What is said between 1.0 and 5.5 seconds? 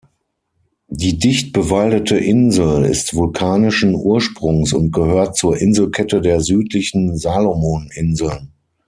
dicht bewaldete Insel ist vulkanischen Ursprungs und gehört